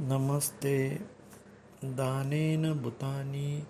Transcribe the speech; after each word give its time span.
नमस्ते। 0.00 1.00
दानेन 1.84 2.74
भूतानि 2.74 3.66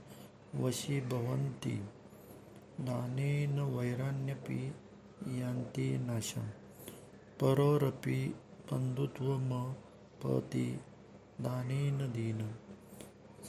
वशीभवन्ति 0.55 1.89
दानेन 2.81 3.61
वैराण्यपि 3.61 4.75
यान्ति 5.41 5.99
नाशं 5.99 6.49
परोरपि 7.41 8.35
बंधुत्वमपहति 8.73 10.81
दानेन 11.41 11.99
दीनं 11.99 12.53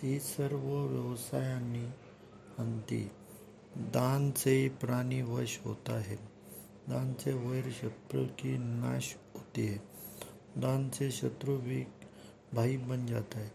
ही 0.04 0.20
सर्व 0.20 0.58
व्यवसायांनी 0.58 1.92
अंती 2.60 3.12
दान 3.78 4.32
से 4.32 4.70
प्राणी 4.70 5.22
वश 5.22 5.62
होता 5.66 6.02
है। 6.02 6.20
दान 6.90 7.14
से 7.14 7.34
वैर 7.34 7.72
शत्रु 7.72 8.26
की 8.26 8.58
नाश 8.58 9.16
होती 9.36 9.68
है। 9.68 9.82
दान 10.58 10.90
से 10.90 11.12
शत्रु 11.12 11.58
भी 11.58 11.88
भाई 12.56 12.76
बन 12.80 13.06
जाता 13.06 13.40
है। 13.40 13.48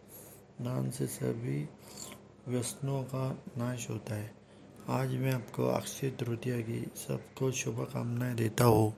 दान 0.60 0.90
से 0.90 1.06
सभी 1.06 1.58
व्यसनों 2.48 3.02
का 3.04 3.28
नाश 3.58 3.88
होता 3.90 4.14
है। 4.14 4.30
आज 4.90 5.14
मैं 5.14 5.32
आपको 5.32 5.66
अक्षय 5.66 6.10
तृतीया 6.20 6.58
की 6.60 6.80
सबको 6.98 7.50
शुभकामनाएँ 7.52 8.34
देता 8.36 8.64
हूँ। 8.64 8.92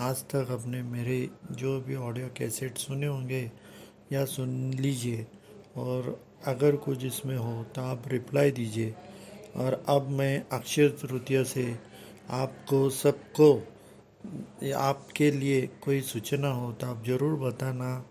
आज 0.00 0.22
तक 0.24 0.50
अपने 0.50 0.82
मेरे 0.84 1.18
जो 1.52 1.80
भी 1.80 1.94
ऑडियो 1.96 2.28
कैसेट 2.36 2.78
सुने 2.78 3.06
होंगे 3.06 3.42
या 4.12 4.24
सुन 4.26 4.72
लीजिए 4.74 5.26
और 5.76 6.18
अगर 6.46 6.76
कुछ 6.78 7.04
इसमें 7.04 7.36
हो 7.36 7.62
तो 7.74 7.82
आप 7.82 8.08
रिप्लाई 8.08 8.50
दीजिए। 8.52 8.94
और 9.56 9.82
अब 9.88 10.08
मैं 10.10 10.44
अक्षय 10.52 10.88
तृतीया 11.00 11.42
से 11.44 11.72
आपको 12.32 12.88
सबको, 12.92 13.54
आपके 14.76 15.30
लिए 15.30 15.66
कोई 15.84 16.00
सूचना 16.02 16.48
हो 16.52 16.72
तो 16.72 16.86
आप 16.86 17.04
ज़रूर 17.06 17.38
बताना 17.40 18.04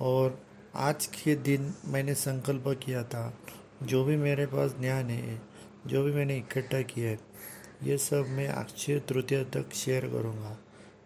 और 0.00 0.48
आज 0.76 1.06
के 1.06 1.34
दिन 1.34 1.74
मैंने 1.84 2.14
संकल्प 2.14 2.80
किया 2.84 3.02
था, 3.04 3.34
जो 3.82 4.04
भी 4.04 4.16
मेरे 4.16 4.46
पास 4.46 4.74
ज्ञान 4.80 5.10
है, 5.10 5.42
जो 5.86 6.02
भी 6.02 6.12
मैंने 6.12 6.36
इकट्ठा 6.36 6.82
किया 6.82 7.10
है, 7.10 7.18
ये 7.82 7.98
सब 7.98 8.26
मैं 8.28 8.48
अक्षय 8.48 8.98
तृतीय 8.98 9.44
तक 9.44 9.72
शेयर 9.72 10.06
करूँगा। 10.06 10.58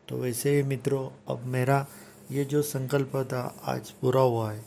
तो 0.08 0.18
वैसे 0.18 0.56
ही 0.56 0.62
मित्रों, 0.62 1.10
अब 1.28 1.44
मेरा 1.44 1.86
ये 2.30 2.44
जो 2.44 2.62
संकल्प 2.62 3.16
था, 3.16 3.60
आज 3.64 3.90
पूरा 3.90 4.20
हुआ 4.20 4.52
है। 4.52 4.64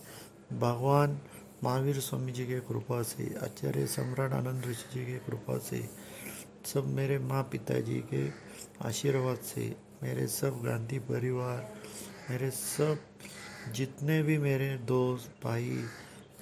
भगवान 0.54 1.20
महावीर 1.64 2.00
स्वामी 2.00 2.32
जी 2.32 2.46
के 2.46 2.60
कृपा 2.60 3.04
से, 3.04 3.36
आचार्य 3.44 3.88
सम्राट 3.88 4.34
आनंद 4.34 4.66
ऋषि 4.66 5.00
जी 5.00 5.06
के 5.06 5.18
कृपा 5.18 5.58
से, 5.58 5.90
सब 6.74 6.88
मेरे 6.88 7.20
माँ 7.20 7.44
पिताजी 7.44 8.04
के 8.14 8.30
आशीर्वाद 8.88 9.38
से, 9.38 9.76
मेरे 10.04 10.28
सब 10.28 10.62
गांधी 10.64 11.00
परिवार, 11.00 11.74
मेरे 12.30 12.52
सब 12.52 13.00
जितने 13.76 14.24
भी 14.24 14.38
मेरे 14.38 14.78
दोस्त 14.78 15.32
भाई, 15.44 15.84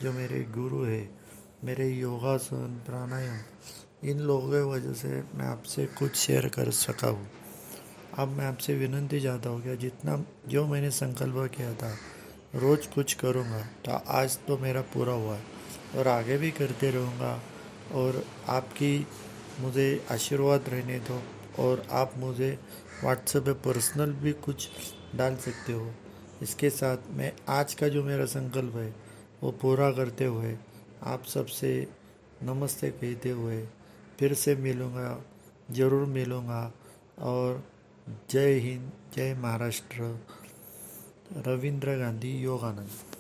जो 0.01 0.11
मेरे 0.13 0.43
गुरु 0.43 0.83
है, 0.83 1.09
मेरे 1.63 1.89
योगासन, 1.89 2.83
प्राणायाम, 2.85 3.37
इन 4.09 4.19
लोगों 4.19 4.49
की 4.49 4.61
वजह 4.61 4.93
से 4.93 5.07
मैं 5.07 5.45
आपसे 5.45 5.85
कुछ 5.85 6.15
शेयर 6.15 6.47
कर 6.47 6.71
सका 6.71 7.07
हूँ। 7.07 7.27
अब 8.17 8.27
मैं 8.27 8.45
आपसे 8.45 8.75
विनंती 8.75 9.21
चाहता 9.21 9.49
हूँ 9.49 9.61
कि 9.61 9.77
जितना, 9.77 10.25
जो 10.47 10.67
मैंने 10.67 10.91
संकल्प 10.91 11.51
किया 11.57 11.73
था, 11.73 11.97
रोज़ 12.55 12.93
कुछ 12.93 13.13
करूँगा 13.13 13.61
तो 13.61 13.91
आज 13.91 14.37
तो 14.37 14.57
मेरा 14.57 14.81
पूरा 14.81 15.13
हुआ 15.13 15.35
है। 15.35 15.43
और 15.95 16.07
आगे 16.07 16.37
भी 16.37 16.51
करते 16.51 16.91
रहूँगा। 16.91 17.41
और 17.91 18.25
आपकी 18.47 19.07
मुझे 19.59 20.05
आशीर्वाद 20.11 20.63
रहने 20.67 20.99
दो। 20.99 21.23
और 21.59 21.87
आप 21.91 22.13
मुझे 22.17 22.59
व्हाट्सएप 23.03 23.43
पे 23.43 23.53
पर्सनल 23.53 24.13
भी 24.13 24.33
कुछ 24.33 24.69
डाल 25.15 25.35
सकते 25.35 25.73
हो। 25.73 25.91
इसके 26.41 26.69
साथ 26.69 26.97
मैं 27.17 27.31
आज 27.49 27.73
का 27.73 27.87
जो 27.87 28.03
मेरा 28.03 28.25
संकल्प 28.25 28.75
है, 28.75 28.93
वो 29.43 29.51
पूरा 29.51 29.91
करते 29.91 30.25
हुए 30.25 30.55
आप 31.03 31.23
सबसे 31.25 31.71
नमस्ते 32.43 32.89
कहते 32.91 33.29
हुए 33.29 33.61
फिर 34.19 34.33
से 34.33 34.55
मिलूँगा, 34.55 35.23
ज़रूर 35.71 36.05
मिलूँगा 36.07 36.71
और 37.21 37.63
जय 38.31 38.53
हिंद, 38.59 38.91
जय 39.15 39.33
महाराष्ट्र। 39.33 40.17
रविंद्र 41.47 41.97
गांधी 41.97 42.31
योगानंद। 42.41 43.14